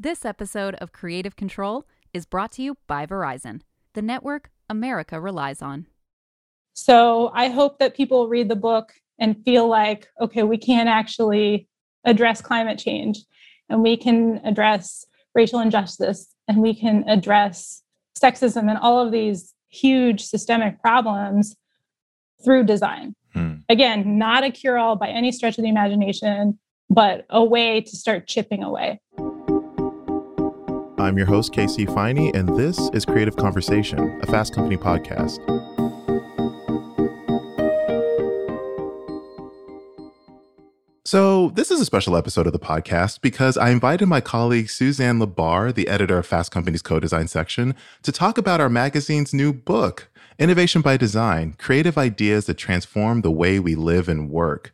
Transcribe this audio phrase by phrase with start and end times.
[0.00, 3.62] This episode of Creative Control is brought to you by Verizon,
[3.94, 5.88] the network America relies on.
[6.72, 11.66] So I hope that people read the book and feel like, okay, we can actually
[12.04, 13.24] address climate change
[13.68, 17.82] and we can address racial injustice and we can address
[18.16, 21.56] sexism and all of these huge systemic problems
[22.44, 23.16] through design.
[23.32, 23.54] Hmm.
[23.68, 26.56] Again, not a cure all by any stretch of the imagination,
[26.88, 29.00] but a way to start chipping away.
[31.00, 35.38] I'm your host, KC Ifeanyi, and this is Creative Conversation, a Fast Company podcast.
[41.04, 45.20] So, this is a special episode of the podcast because I invited my colleague Suzanne
[45.20, 49.52] LaBarre, the editor of Fast Company's co design section, to talk about our magazine's new
[49.52, 54.72] book, Innovation by Design Creative Ideas that Transform the Way We Live and Work.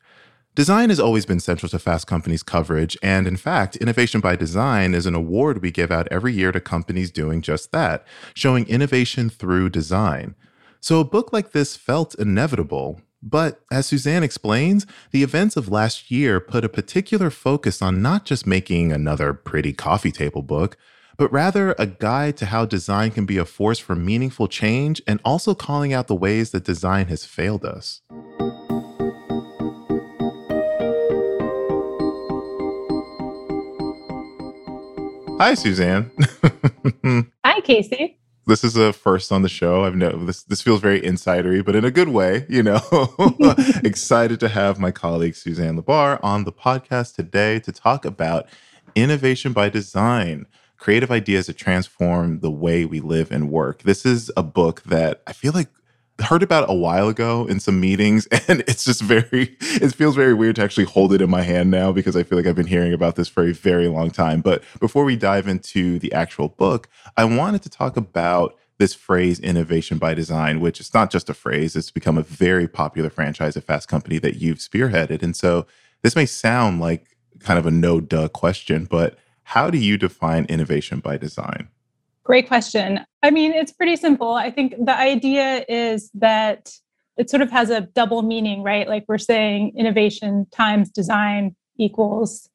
[0.55, 4.95] Design has always been central to Fast Company's coverage, and in fact, Innovation by Design
[4.95, 9.29] is an award we give out every year to companies doing just that, showing innovation
[9.29, 10.37] through design.
[10.79, 16.13] So a book like this felt inevitable, but as Suzanne explains, the events of last
[16.13, 20.77] year put a particular focus on not just making another pretty coffee table book,
[21.17, 25.21] but rather a guide to how design can be a force for meaningful change and
[25.25, 28.03] also calling out the ways that design has failed us.
[35.39, 36.13] Hi, Suzanne.
[37.45, 38.15] Hi, KC.
[38.47, 39.85] This is a first on the show.
[39.85, 40.45] I've know this.
[40.45, 42.47] This feels very insidery, but in a good way.
[42.49, 42.81] You know,
[43.85, 48.47] excited to have my colleague Suzanne LaBarre on the podcast today to talk about
[48.95, 50.47] innovation by design,
[50.77, 53.83] creative ideas that transform the way we live and work.
[53.83, 55.69] This is a book that I feel like
[56.21, 60.15] heard about it a while ago in some meetings and it's just very it feels
[60.15, 62.55] very weird to actually hold it in my hand now because i feel like i've
[62.55, 64.41] been hearing about this for a very long time.
[64.41, 69.41] But before we dive into the actual book i wanted to talk about this phrase
[69.41, 73.57] innovation by design which is not just a phrase it's become a very popular franchise
[73.57, 75.23] at fast company that you've spearheaded.
[75.23, 75.67] And so
[76.03, 79.19] this may sound like kind of a no duh question but
[79.49, 81.69] how do you define innovation by design
[82.25, 83.01] Great question.
[83.23, 84.33] I mean, it's pretty simple.
[84.33, 86.73] I think the idea is that
[87.19, 88.89] it sort of has a double meaning, right?
[88.89, 92.49] Like we're saying innovation times design equals,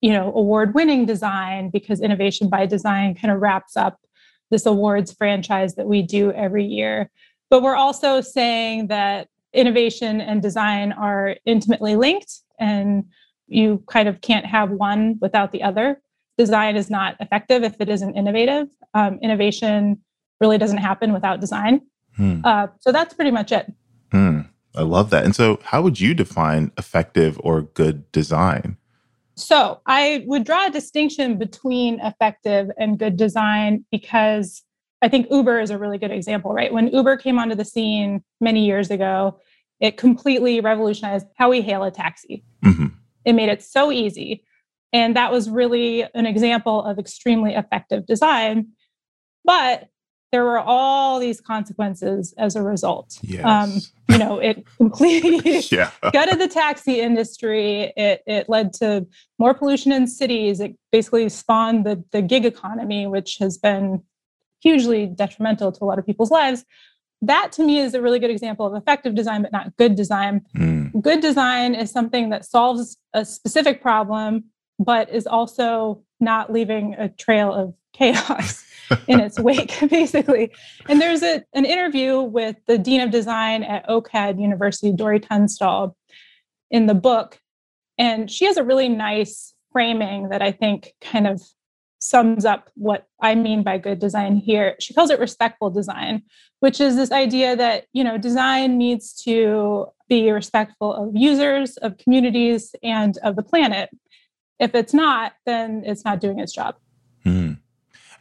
[0.00, 3.98] you know, award winning design because innovation by design kind of wraps up
[4.50, 7.10] this awards franchise that we do every year.
[7.50, 13.04] But we're also saying that innovation and design are intimately linked and
[13.48, 16.01] you kind of can't have one without the other
[16.38, 18.68] design is not effective if it isn't innovative.
[18.94, 19.98] Um, innovation
[20.40, 21.82] really doesn't happen without design.
[22.16, 22.40] Hmm.
[22.44, 23.72] Uh, so that's pretty much it.
[24.10, 24.40] Hmm.
[24.74, 25.24] I love that.
[25.24, 28.76] And so, how would you define effective or good design?
[29.34, 34.62] So, I would draw a distinction between effective and good design because
[35.02, 36.72] I think Uber is a really good example, right?
[36.72, 39.38] When Uber came onto the scene many years ago,
[39.80, 42.44] it completely revolutionized how we hail a taxi.
[42.64, 42.86] Mm-hmm.
[43.24, 44.44] It made it so easy.
[44.92, 48.68] And that was really an example of extremely effective design.
[49.44, 49.88] But
[50.32, 53.18] there were all these consequences as a result.
[53.22, 53.44] Yes.
[53.44, 55.90] Um, you know, it completely yeah.
[56.12, 57.92] gutted the taxi industry.
[57.96, 59.06] It, it led to
[59.38, 60.58] more pollution in cities.
[60.60, 64.02] It basically spawned the, the gig economy, which has been
[64.60, 66.64] hugely detrimental to a lot of people's lives.
[67.20, 70.42] That to me is a really good example of effective design, but not good design.
[70.56, 71.00] Mm.
[71.02, 74.44] Good design is something that solves a specific problem
[74.78, 78.64] but is also not leaving a trail of chaos
[79.08, 80.52] in its wake, basically.
[80.88, 85.96] And there's a, an interview with the Dean of Design at OCAD University, Dori Tunstall,
[86.70, 87.38] in the book.
[87.98, 91.42] And she has a really nice framing that I think kind of
[92.02, 94.74] sums up what I mean by good design here.
[94.80, 96.22] She calls it respectful design,
[96.58, 101.96] which is this idea that, you know, design needs to be respectful of users, of
[101.98, 103.88] communities, and of the planet.
[104.62, 106.76] If it's not, then it's not doing its job.
[107.26, 107.58] Mm.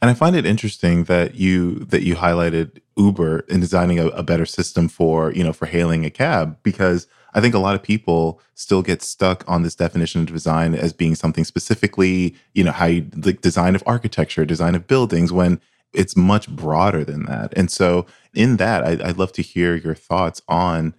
[0.02, 4.24] And I find it interesting that you that you highlighted Uber in designing a, a,
[4.24, 7.06] better system for you know for hailing a cab because
[7.36, 10.94] I think a lot of people still get stuck on this definition of design as
[10.94, 15.62] being something specifically you know how you like design of architecture, design of buildings when
[15.94, 17.54] it's much broader than that.
[17.56, 20.96] And so in that, I, I'd love to hear your thoughts on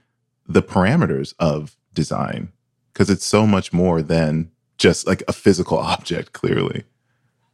[0.47, 2.53] the parameters of design
[2.93, 4.52] because it's so much more than
[4.83, 6.85] just like a physical object, clearly.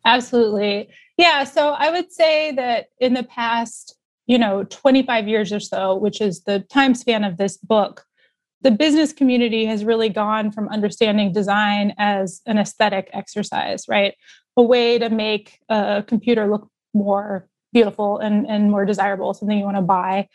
[0.05, 0.89] Absolutely.
[1.19, 1.45] Yeah.
[1.45, 3.97] So I would say that in the past,
[4.27, 8.05] you know, 25 years or so, which is the time span of this book,
[8.63, 14.15] the business community has really gone from understanding design as an aesthetic exercise, right?
[14.59, 19.65] a way to make a computer look more beautiful and, and more desirable, something you
[19.65, 20.29] want to buy,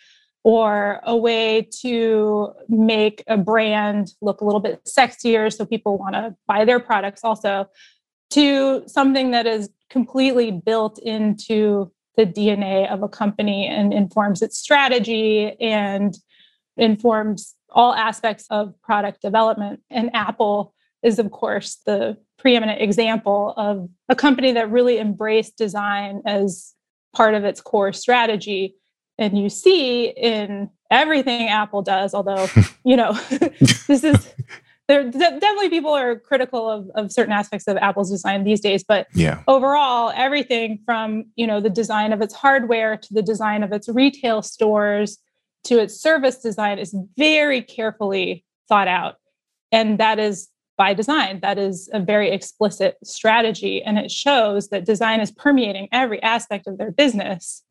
[0.43, 6.15] or a way to make a brand look a little bit sexier so people want
[6.15, 7.67] to buy their products also,
[8.31, 14.57] to something that is completely built into the DNA of a company and informs its
[14.57, 16.17] strategy and
[16.77, 19.81] informs all aspects of product development.
[19.89, 26.21] And Apple is, of course, the preeminent example of a company that really embraced design
[26.25, 26.73] as
[27.15, 28.75] part of its core strategy.
[29.17, 32.47] And you see in everything Apple does, although,
[32.83, 33.13] you know,
[33.87, 34.33] this is
[34.87, 39.07] there definitely people are critical of, of certain aspects of Apple's design these days, but
[39.13, 39.43] yeah.
[39.47, 43.87] overall, everything from you know the design of its hardware to the design of its
[43.87, 45.19] retail stores
[45.65, 49.15] to its service design is very carefully thought out.
[49.71, 51.39] And that is by design.
[51.41, 53.81] That is a very explicit strategy.
[53.81, 57.63] And it shows that design is permeating every aspect of their business.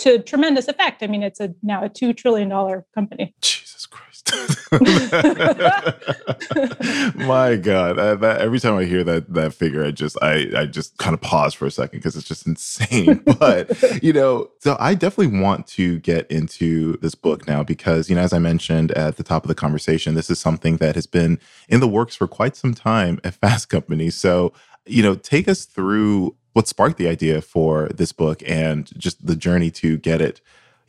[0.00, 1.02] To tremendous effect.
[1.02, 2.50] I mean, it's a now a $2 trillion
[2.94, 3.34] company.
[3.40, 4.10] Jesus Christ.
[7.16, 10.66] My God, I, that, every time I hear that that figure, I just I I
[10.66, 13.22] just kind of pause for a second because it's just insane.
[13.38, 18.16] but you know, so I definitely want to get into this book now because you
[18.16, 21.06] know, as I mentioned at the top of the conversation, this is something that has
[21.06, 24.10] been in the works for quite some time at Fast Company.
[24.10, 24.52] So
[24.86, 29.36] you know, take us through what sparked the idea for this book and just the
[29.36, 30.40] journey to get it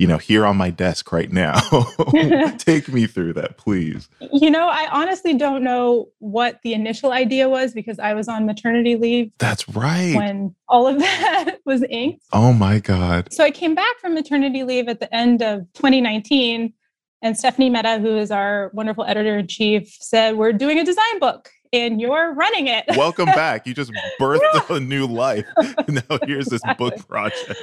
[0.01, 1.59] you know, here on my desk right now.
[2.57, 4.09] Take me through that, please.
[4.33, 8.47] You know, I honestly don't know what the initial idea was because I was on
[8.47, 9.31] maternity leave.
[9.37, 10.15] That's right.
[10.15, 12.25] When all of that was inked.
[12.33, 13.31] Oh my God.
[13.31, 16.73] So I came back from maternity leave at the end of 2019.
[17.21, 21.19] And Stephanie Mehta who is our wonderful editor in chief, said, We're doing a design
[21.19, 22.85] book and you're running it.
[22.95, 23.65] Welcome back.
[23.65, 25.45] You just birthed a new life.
[25.87, 27.53] now here's this book project.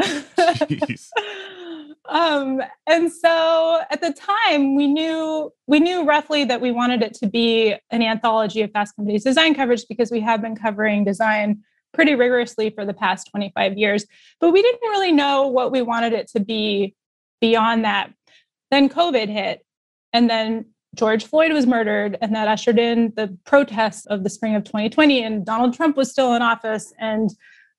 [0.00, 1.08] Jeez
[2.08, 7.14] um, and so at the time we knew we knew roughly that we wanted it
[7.14, 11.62] to be an anthology of fast companies design coverage because we have been covering design
[11.92, 14.06] pretty rigorously for the past 25 years
[14.40, 16.94] but we didn't really know what we wanted it to be
[17.40, 18.12] beyond that
[18.70, 19.64] then covid hit
[20.12, 20.64] and then
[20.94, 25.22] george floyd was murdered and that ushered in the protests of the spring of 2020
[25.22, 27.30] and donald trump was still in office and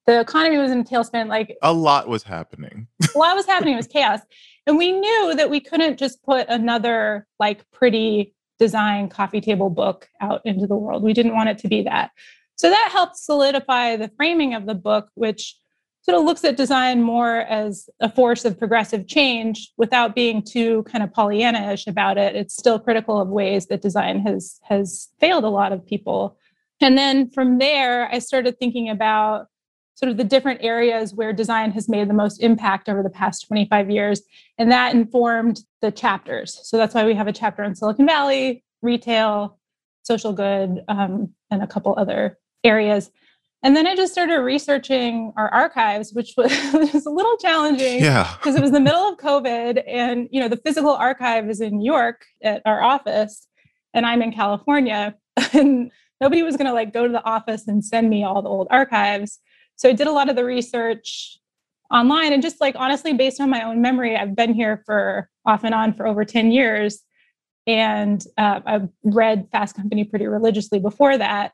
[0.08, 1.28] the economy was in a tailspin.
[1.28, 2.88] Like a lot was happening.
[3.16, 3.74] a lot was happening.
[3.74, 4.20] It was chaos.
[4.68, 10.08] And we knew that we couldn't just put another like pretty design coffee table book
[10.20, 11.04] out into the world.
[11.04, 12.12] We didn't want it to be that.
[12.56, 15.56] So that helped solidify the framing of the book, which
[16.04, 20.84] sort of looks at design more as a force of progressive change without being too
[20.84, 22.36] kind of Pollyanna-ish about it.
[22.36, 26.38] It's still critical of ways that design has has failed a lot of people.
[26.82, 29.48] And then from there, I started thinking about
[29.94, 33.48] sort of the different areas where design has made the most impact over the past
[33.48, 34.24] 25 years.
[34.58, 36.60] And that informed the chapters.
[36.64, 39.60] So that's why we have a chapter on Silicon Valley, retail,
[40.02, 43.12] social good, um, and a couple other areas.
[43.64, 48.36] And then I just started researching our archives, which was, was a little challenging yeah.
[48.38, 49.84] because it was the middle of COVID.
[49.88, 53.48] And, you know, the physical archive is in New York at our office,
[53.94, 55.16] and I'm in California.
[55.54, 58.50] And nobody was going to like go to the office and send me all the
[58.50, 59.40] old archives.
[59.76, 61.40] So I did a lot of the research
[61.92, 65.64] online and just like honestly, based on my own memory, I've been here for off
[65.64, 67.02] and on for over 10 years.
[67.68, 71.54] And uh, I've read Fast Company pretty religiously before that.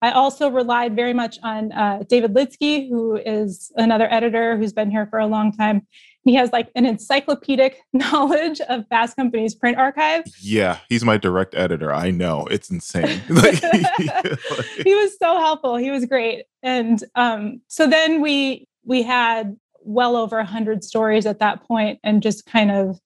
[0.00, 4.90] I also relied very much on uh, David Lidsky, who is another editor who's been
[4.90, 5.86] here for a long time.
[6.22, 10.24] He has like an encyclopedic knowledge of Fast Company's print archive.
[10.40, 11.92] Yeah, he's my direct editor.
[11.92, 13.06] I know it's insane.
[13.28, 15.76] he was so helpful.
[15.76, 16.44] He was great.
[16.62, 21.98] And um, so then we we had well over a hundred stories at that point,
[22.04, 23.00] and just kind of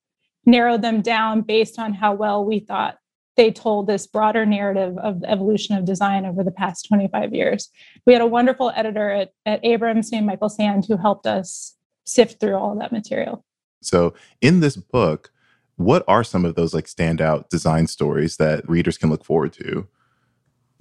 [0.45, 2.99] narrowed them down based on how well we thought
[3.37, 7.71] they told this broader narrative of the evolution of design over the past 25 years.
[8.07, 12.41] We had a wonderful editor at, at Abrams named Michael Sand who helped us sift
[12.41, 13.45] through all that material.
[13.81, 15.33] So, in this book,
[15.77, 19.89] what are some of those like standout design stories that readers can look forward to?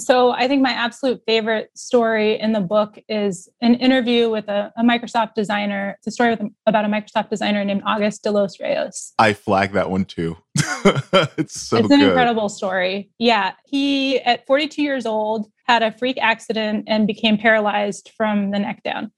[0.05, 4.71] So, I think my absolute favorite story in the book is an interview with a,
[4.77, 5.95] a Microsoft designer.
[5.97, 9.13] It's a story with, about a Microsoft designer named August de los Reyes.
[9.19, 10.37] I flag that one too.
[11.37, 12.09] it's so It's an good.
[12.09, 13.11] incredible story.
[13.19, 13.53] Yeah.
[13.65, 18.83] He, at 42 years old, had a freak accident and became paralyzed from the neck
[18.83, 19.11] down.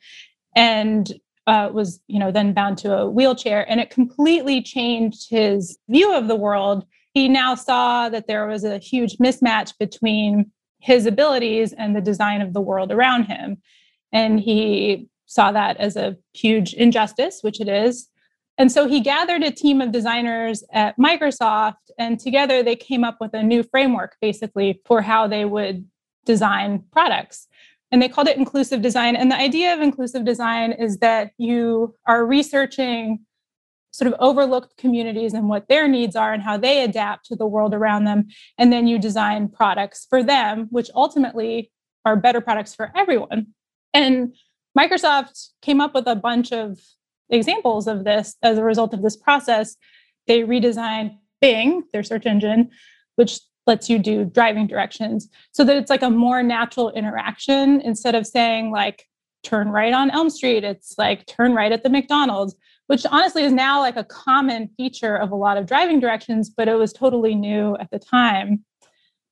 [0.55, 1.11] And
[1.47, 6.15] uh, was you know then bound to a wheelchair and it completely changed his view
[6.15, 10.51] of the world he now saw that there was a huge mismatch between
[10.83, 13.57] his abilities and the design of the world around him
[14.13, 18.07] And he saw that as a huge injustice, which it is.
[18.59, 23.17] And so he gathered a team of designers at Microsoft, and together they came up
[23.19, 25.85] with a new framework basically for how they would
[26.25, 27.47] design products.
[27.91, 29.15] And they called it inclusive design.
[29.15, 33.19] And the idea of inclusive design is that you are researching
[33.93, 37.45] sort of overlooked communities and what their needs are and how they adapt to the
[37.45, 38.27] world around them.
[38.57, 41.71] And then you design products for them, which ultimately
[42.03, 43.47] are better products for everyone.
[43.93, 44.35] And
[44.77, 46.79] Microsoft came up with a bunch of
[47.29, 49.75] examples of this as a result of this process.
[50.27, 52.71] They redesigned Bing, their search engine,
[53.15, 58.15] which lets you do driving directions so that it's like a more natural interaction instead
[58.15, 59.05] of saying like
[59.43, 62.55] turn right on Elm Street, it's like turn right at the McDonald's
[62.87, 66.67] which honestly is now like a common feature of a lot of driving directions, but
[66.67, 68.63] it was totally new at the time.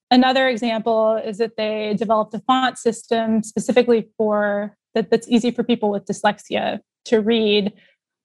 [0.09, 5.63] Another example is that they developed a font system specifically for that that's easy for
[5.63, 7.71] people with dyslexia to read,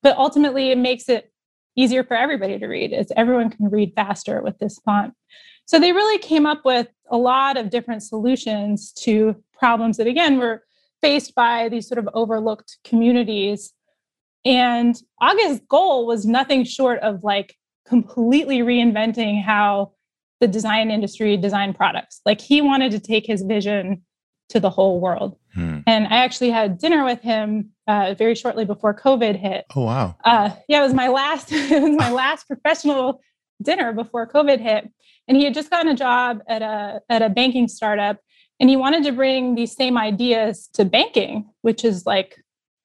[0.03, 1.31] but ultimately it makes it
[1.77, 2.91] easier for everybody to read.
[2.91, 5.13] It's everyone can read faster with this font.
[5.65, 10.39] So they really came up with a lot of different solutions to problems that again
[10.39, 10.63] were
[11.01, 13.73] faced by these sort of overlooked communities
[14.47, 19.91] and August's goal was nothing short of like completely reinventing how
[20.39, 22.21] the design industry designed products.
[22.25, 24.03] Like he wanted to take his vision
[24.49, 25.37] to the whole world.
[25.53, 25.79] Hmm.
[25.85, 29.65] And I actually had dinner with him uh, very shortly before COVID hit.
[29.75, 30.15] Oh wow!
[30.23, 31.51] Uh, yeah, it was my last.
[31.51, 33.19] it was my last professional
[33.61, 34.89] dinner before COVID hit,
[35.27, 38.19] and he had just gotten a job at a at a banking startup,
[38.61, 42.37] and he wanted to bring these same ideas to banking, which is like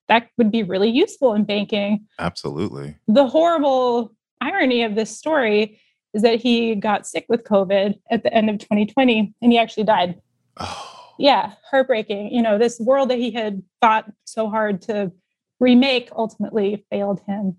[0.09, 2.06] that would be really useful in banking.
[2.18, 2.97] Absolutely.
[3.09, 5.80] The horrible irony of this story
[6.14, 9.85] is that he got sick with COVID at the end of 2020 and he actually
[9.85, 10.21] died.
[10.59, 10.88] Oh.
[11.18, 12.32] Yeah, heartbreaking.
[12.32, 15.12] You know, this world that he had fought so hard to
[15.61, 17.56] remake ultimately failed him.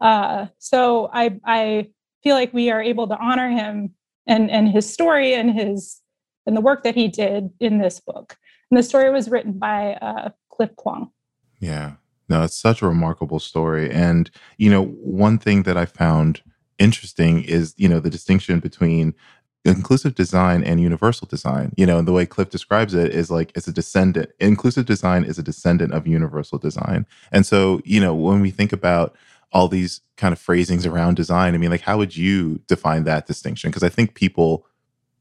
[0.00, 1.88] Uh, so I I
[2.22, 3.94] feel like we are able to honor him
[4.26, 6.00] and and his story and his
[6.46, 8.36] and the work that he did in this book.
[8.70, 11.10] And the story was written by uh, Cliff Kuang.
[11.62, 11.92] Yeah.
[12.28, 13.90] No, it's such a remarkable story.
[13.90, 16.42] And, you know, one thing that I found
[16.78, 19.14] interesting is, you know, the distinction between
[19.64, 21.72] inclusive design and universal design.
[21.76, 24.30] You know, and the way Cliff describes it is like it's a descendant.
[24.40, 27.06] Inclusive design is a descendant of universal design.
[27.30, 29.16] And so, you know, when we think about
[29.52, 33.26] all these kind of phrasings around design, I mean, like, how would you define that
[33.26, 33.70] distinction?
[33.70, 34.66] Because I think people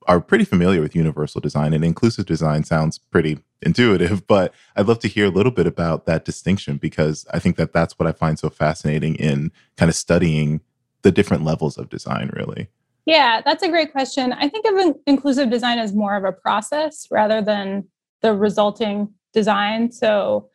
[0.07, 4.99] are pretty familiar with universal design and inclusive design sounds pretty intuitive but i'd love
[4.99, 8.11] to hear a little bit about that distinction because i think that that's what i
[8.11, 10.61] find so fascinating in kind of studying
[11.01, 12.69] the different levels of design really.
[13.05, 14.33] Yeah that's a great question.
[14.33, 17.87] I think of inclusive design as more of a process rather than
[18.21, 19.91] the resulting design.
[19.91, 20.49] So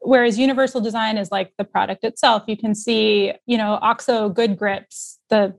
[0.00, 4.58] whereas universal design is like the product itself you can see you know oxo good
[4.58, 5.56] grips the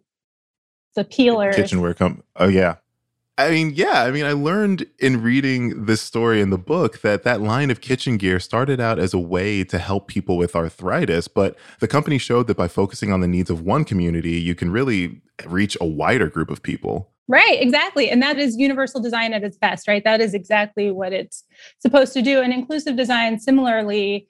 [0.96, 1.56] the peelers.
[1.56, 2.76] kitchenware come oh yeah
[3.38, 4.04] I mean, yeah.
[4.04, 7.82] I mean, I learned in reading this story in the book that that line of
[7.82, 12.20] kitchen gear started out as a way to help people with arthritis, but the company
[12.20, 15.86] showed that by focusing on the needs of one community, you can really reach a
[15.86, 17.10] wider group of people.
[17.28, 18.10] Right, exactly.
[18.12, 20.04] And that is universal design at its best, right?
[20.04, 21.44] That is exactly what it's
[21.80, 22.42] supposed to do.
[22.42, 24.28] And inclusive design, similarly,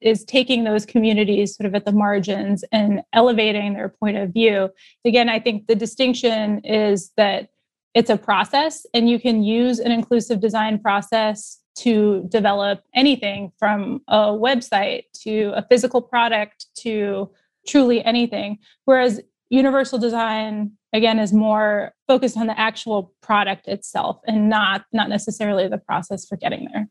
[0.00, 4.70] is taking those communities sort of at the margins and elevating their point of view.
[5.04, 7.50] Again, I think the distinction is that
[7.94, 14.02] it's a process and you can use an inclusive design process to develop anything from
[14.08, 17.30] a website to a physical product to
[17.66, 18.58] truly anything.
[18.84, 25.08] Whereas universal design again is more focused on the actual product itself and not not
[25.08, 26.88] necessarily the process for getting there.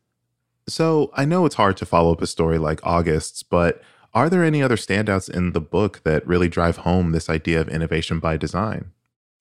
[0.68, 4.44] So i know it's hard to follow up a story like august's but are there
[4.44, 8.36] any other standouts in the book that really drive home this idea of innovation by
[8.36, 8.92] design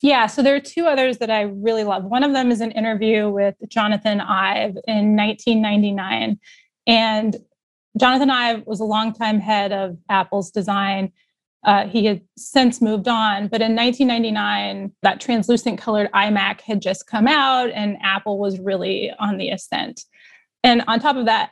[0.02, 2.06] yeah, so there are two others that I really love.
[2.06, 6.40] One of them is an interview with Jonathan Ive in 1999.
[6.88, 7.36] And
[7.98, 11.12] Jonathan Ive was a longtime head of Apple's design.
[11.66, 17.06] Uh, he had since moved on, but in 1999, that translucent colored iMac had just
[17.06, 20.06] come out, and Apple was really on the ascent.
[20.64, 21.52] And on top of that,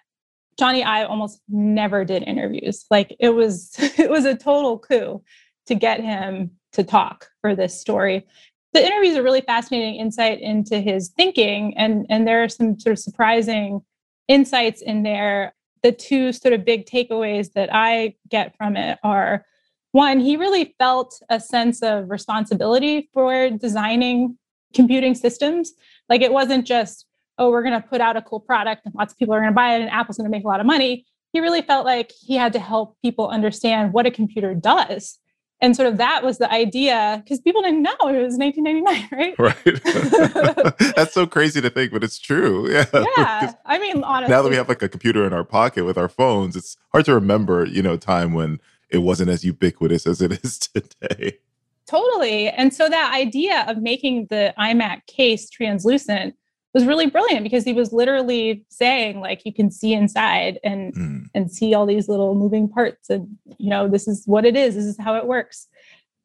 [0.57, 2.85] Jony Ive almost never did interviews.
[2.89, 5.21] Like it was, it was a total coup
[5.65, 8.25] to get him to talk for this story.
[8.73, 12.79] The interview is a really fascinating insight into his thinking, and, and there are some
[12.79, 13.81] sort of surprising
[14.27, 15.53] insights in there.
[15.83, 19.45] The two sort of big takeaways that I get from it are
[19.91, 24.37] one, he really felt a sense of responsibility for designing
[24.73, 25.73] computing systems.
[26.09, 27.05] Like it wasn't just
[27.37, 29.51] oh, we're going to put out a cool product and lots of people are going
[29.51, 31.05] to buy it and Apple's going to make a lot of money.
[31.33, 35.19] He really felt like he had to help people understand what a computer does.
[35.59, 39.35] And sort of that was the idea because people didn't know it was 1999, right?
[39.39, 40.73] Right.
[40.95, 42.69] That's so crazy to think, but it's true.
[42.77, 42.85] Yeah.
[43.17, 43.53] Yeah.
[43.65, 44.33] I mean, honestly.
[44.33, 47.05] Now that we have like a computer in our pocket with our phones, it's hard
[47.05, 48.59] to remember, you know, time when
[48.89, 51.39] it wasn't as ubiquitous as it is today.
[51.87, 52.49] Totally.
[52.49, 56.35] And so that idea of making the iMac case translucent
[56.73, 61.23] was really brilliant because he was literally saying like you can see inside and mm.
[61.33, 64.75] and see all these little moving parts and you know this is what it is
[64.75, 65.67] this is how it works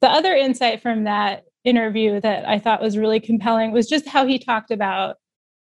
[0.01, 4.27] the other insight from that interview that i thought was really compelling was just how
[4.27, 5.17] he talked about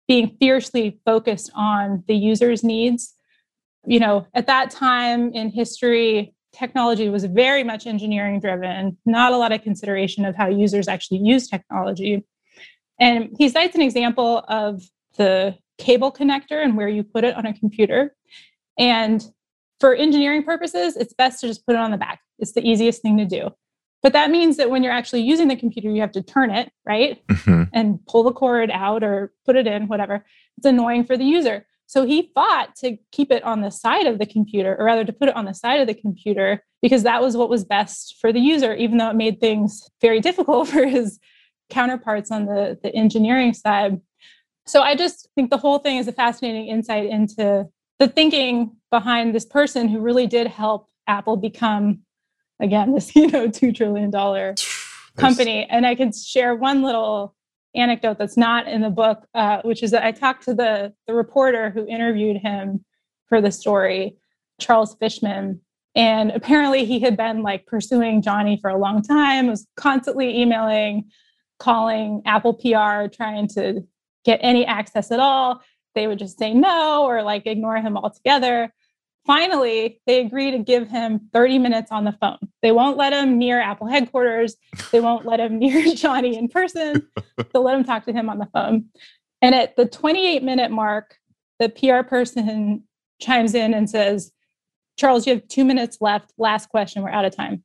[0.07, 3.13] being fiercely focused on the user's needs
[3.85, 9.37] you know at that time in history technology was very much engineering driven, not a
[9.37, 12.23] lot of consideration of how users actually use technology.
[12.99, 14.83] And he cites an example of
[15.17, 18.15] the cable connector and where you put it on a computer.
[18.77, 19.25] And
[19.79, 22.21] for engineering purposes, it's best to just put it on the back.
[22.39, 23.49] It's the easiest thing to do.
[24.01, 26.71] But that means that when you're actually using the computer, you have to turn it,
[26.85, 27.25] right?
[27.27, 27.63] Mm-hmm.
[27.73, 30.23] And pull the cord out or put it in, whatever.
[30.57, 31.65] It's annoying for the user.
[31.87, 35.13] So he fought to keep it on the side of the computer, or rather to
[35.13, 38.31] put it on the side of the computer, because that was what was best for
[38.31, 41.19] the user, even though it made things very difficult for his
[41.69, 43.99] counterparts on the, the engineering side.
[44.65, 47.67] So I just think the whole thing is a fascinating insight into
[47.99, 51.99] the thinking behind this person who really did help Apple become,
[52.59, 54.55] again, this you know two trillion dollar
[55.17, 55.65] company.
[55.69, 57.35] And I can share one little
[57.75, 61.13] anecdote that's not in the book, uh, which is that I talked to the the
[61.13, 62.83] reporter who interviewed him
[63.27, 64.17] for the story,
[64.59, 65.61] Charles Fishman,
[65.95, 71.09] and apparently he had been like pursuing Jony for a long time, was constantly emailing,
[71.59, 73.85] calling Apple PR, trying to
[74.23, 75.61] get any access at all.
[75.93, 78.73] They would just say no or like ignore him altogether.
[79.25, 82.37] Finally, they agree to give him 30 minutes on the phone.
[82.61, 84.55] They won't let him near Apple headquarters.
[84.91, 87.07] They won't let him near Jony in person.
[87.53, 88.85] They'll let him talk to him on the phone.
[89.41, 91.17] And at the 28 minute mark,
[91.59, 92.83] the PR person
[93.21, 94.31] chimes in and says,
[94.97, 96.33] Charles, you have two minutes left.
[96.37, 97.01] Last question.
[97.01, 97.63] We're out of time.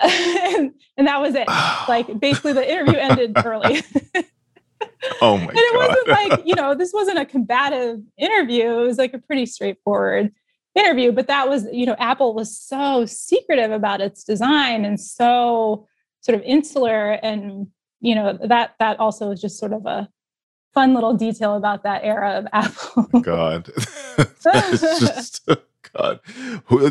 [0.00, 1.48] And, and, that was it.
[1.88, 3.82] like basically the interview ended early.
[5.20, 5.88] oh my and it God.
[5.88, 8.80] wasn't like, you know, this wasn't a combative interview.
[8.80, 10.32] It was like a pretty straightforward
[10.74, 15.86] interview but that was you know apple was so secretive about its design and so
[16.20, 17.68] sort of insular and
[18.00, 20.08] you know that that also is just sort of a
[20.72, 23.70] fun little detail about that era of apple god
[24.42, 25.48] that's just
[25.96, 26.20] god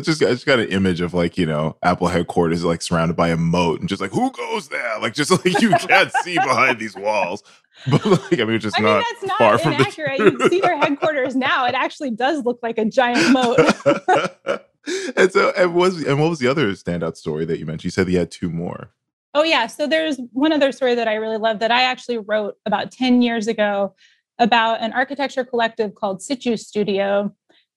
[0.02, 3.28] just i just got an image of like you know apple headquarters like surrounded by
[3.28, 6.78] a moat and just like who goes there like just like you can't see behind
[6.78, 7.42] these walls
[7.90, 10.18] but like, I mean, it's just I not, mean, that's not far from inaccurate.
[10.18, 13.58] you see their headquarters now; it actually does look like a giant moat.
[15.16, 17.84] and so, and was and what was the other standout story that you mentioned?
[17.84, 18.90] You said he had two more.
[19.34, 22.56] Oh yeah, so there's one other story that I really love that I actually wrote
[22.64, 23.94] about ten years ago
[24.38, 27.34] about an architecture collective called Situ Studio,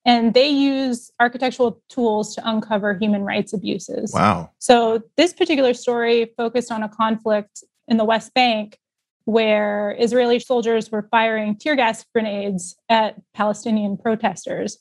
[0.08, 4.13] and they use architectural tools to uncover human rights abuses.
[4.13, 4.50] Wow.
[4.58, 8.80] So this particular story focused on a conflict in the West Bank
[9.26, 14.78] where Israeli soldiers were firing tear gas grenades at Palestinian protesters.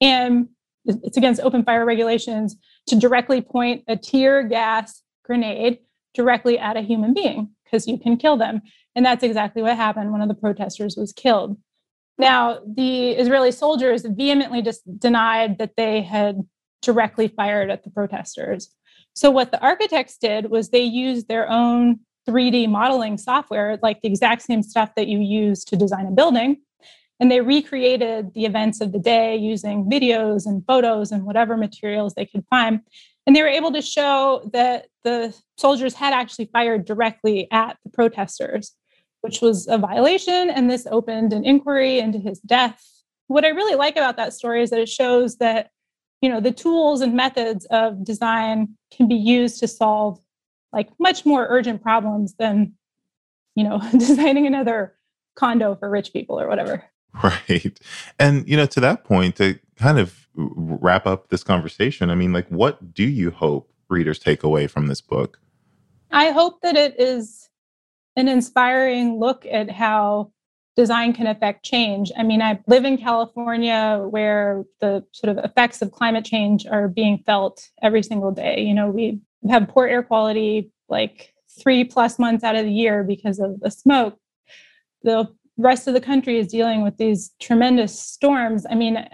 [0.00, 0.48] And
[0.86, 5.78] it's against open fire regulations to directly point a tear gas grenade
[6.14, 8.62] directly at a human being because you can kill them.
[8.96, 10.10] And that's exactly what happened.
[10.10, 11.58] One of the protesters was killed.
[12.18, 16.40] Now, the Israeli soldiers vehemently just denied that they had
[16.82, 18.70] directly fired at the protesters.
[19.14, 24.08] So, what the architects did was they used their own 3D modeling software, like the
[24.08, 26.58] exact same stuff that you use to design a building.
[27.20, 32.14] And they recreated the events of the day using videos and photos and whatever materials
[32.14, 32.80] they could find.
[33.26, 37.90] And they were able to show that the soldiers had actually fired directly at the
[37.90, 38.72] protesters,
[39.24, 40.50] which was a violation.
[40.50, 42.86] And this opened an inquiry into his death.
[43.28, 45.70] What I really like about that story is that it shows that
[46.20, 50.20] you know the tools and methods of design can be used to solve
[50.74, 52.74] like much more urgent problems than
[53.54, 54.94] you know designing another
[55.36, 56.84] condo for rich people or whatever
[57.22, 57.78] right
[58.18, 62.32] and you know to that point to kind of wrap up this conversation i mean
[62.32, 65.38] like what do you hope readers take away from this book
[66.10, 67.50] i hope that it is
[68.16, 70.32] an inspiring look at how
[70.76, 72.10] design can affect change.
[72.16, 76.88] I mean, I live in California where the sort of effects of climate change are
[76.88, 78.60] being felt every single day.
[78.60, 83.04] You know, we have poor air quality like three plus months out of the year
[83.04, 84.18] because of the smoke.
[85.02, 89.06] The rest of the country is dealing with these tremendous storms, I mean,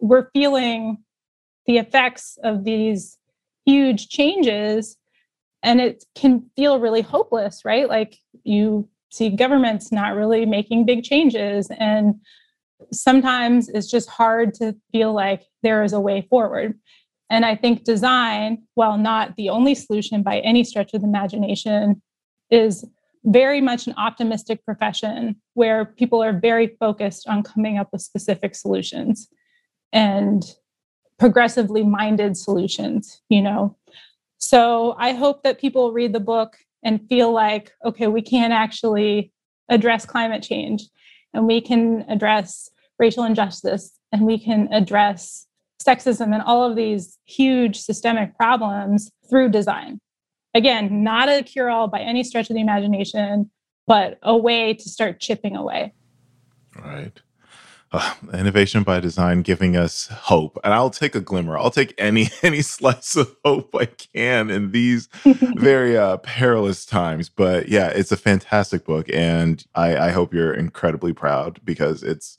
[0.00, 0.98] we're feeling
[1.66, 3.16] the effects of these
[3.64, 4.96] huge changes
[5.62, 7.88] and it can feel really hopeless, right?
[7.88, 12.14] Like you see governments not really making big changes and
[12.90, 16.78] sometimes it's just hard to feel like there is a way forward.
[17.30, 22.02] And I think design, while not the only solution by any stretch of the imagination,
[22.50, 22.84] is
[23.24, 28.54] very much an optimistic profession where people are very focused on coming up with specific
[28.54, 29.28] solutions
[29.92, 30.56] and
[31.18, 33.76] progressively minded solutions, you know.
[34.42, 39.32] So I hope that people read the book and feel like, okay, we can actually
[39.68, 40.82] address climate change
[41.32, 45.46] and we can address racial injustice and we can address
[45.80, 50.00] sexism and all of these huge systemic problems through design.
[50.54, 53.48] Again, not a cure all by any stretch of the imagination,
[53.86, 55.94] but a way to start chipping away.
[56.76, 57.16] Right.
[57.94, 62.30] Uh, innovation by design giving us hope and i'll take a glimmer i'll take any
[62.42, 65.10] any slice of hope i can in these
[65.56, 70.54] very uh, perilous times but yeah it's a fantastic book and i i hope you're
[70.54, 72.38] incredibly proud because it's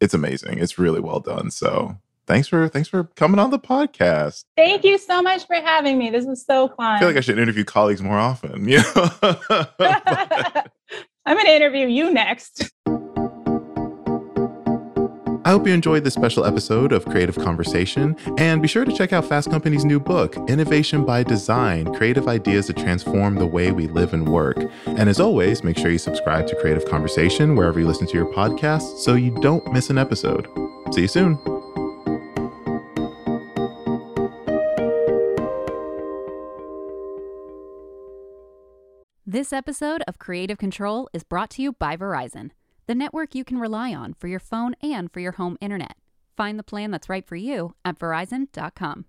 [0.00, 1.96] it's amazing it's really well done so
[2.26, 4.44] thanks for thanks for coming on the podcast.
[4.56, 6.10] Thank you so much for having me.
[6.10, 6.96] This was so fun.
[6.96, 8.68] I feel like I should interview colleagues more often.
[8.68, 9.10] You know?
[11.28, 12.70] I'm going to interview you next.
[15.46, 19.12] I hope you enjoyed this special episode of Creative Conversation, and be sure to check
[19.12, 23.86] out Fast Company's new book, Innovation by Design Creative Ideas to Transform the Way We
[23.86, 24.56] Live and Work.
[24.86, 28.26] And as always, make sure you subscribe to Creative Conversation wherever you listen to your
[28.34, 30.48] podcast so you don't miss an episode.
[30.90, 31.38] See you soon.
[39.24, 42.50] This episode of Creative Control is brought to you by Verizon,
[42.86, 45.96] the network you can rely on for your phone and for your home internet.
[46.36, 49.06] Find the plan that's right for you at verizon.com.